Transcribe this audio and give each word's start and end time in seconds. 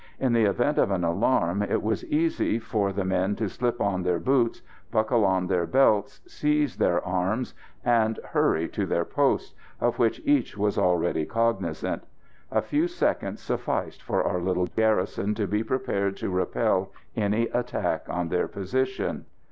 In 0.19 0.33
the 0.33 0.45
event 0.45 0.79
of 0.79 0.89
an 0.89 1.03
alarm 1.03 1.61
it 1.61 1.83
was 1.83 2.03
easy 2.05 2.57
for 2.57 2.91
the 2.91 3.05
men 3.05 3.35
to 3.35 3.47
slip 3.47 3.79
on 3.79 4.01
their 4.01 4.17
boots, 4.17 4.63
buckle 4.89 5.23
on 5.23 5.45
their 5.45 5.67
belts, 5.67 6.21
seize 6.25 6.77
their 6.77 7.05
arms 7.05 7.53
and 7.85 8.19
hurry 8.29 8.67
to 8.69 8.87
their 8.87 9.05
posts, 9.05 9.53
of 9.79 9.99
which 9.99 10.19
each 10.25 10.57
was 10.57 10.75
already 10.75 11.23
cognisant. 11.27 12.03
A 12.49 12.63
few 12.63 12.87
seconds 12.87 13.41
sufficed 13.41 14.01
for 14.01 14.23
our 14.23 14.41
little 14.41 14.65
garrison 14.65 15.35
to 15.35 15.45
be 15.45 15.63
prepared 15.63 16.17
to 16.17 16.31
repel 16.31 16.91
any 17.15 17.43
attack 17.49 18.05
on 18.09 18.29
their 18.29 18.47
position. 18.47 19.25